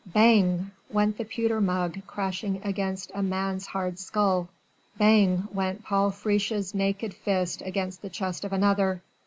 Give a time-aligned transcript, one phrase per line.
[0.03, 0.71] Bang!
[0.89, 4.49] went the pewter mug crashing against a man's hard skull!
[4.97, 9.03] Bang went Paul Friche's naked fist against the chest of another.